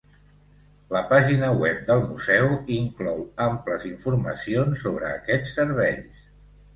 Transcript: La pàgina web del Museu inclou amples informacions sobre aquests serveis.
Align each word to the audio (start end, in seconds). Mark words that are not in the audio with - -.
La 0.95 0.99
pàgina 1.09 1.49
web 1.63 1.83
del 1.89 1.99
Museu 2.13 2.47
inclou 2.77 3.21
amples 3.45 3.85
informacions 3.91 4.87
sobre 4.87 5.11
aquests 5.19 5.53
serveis. 5.61 6.25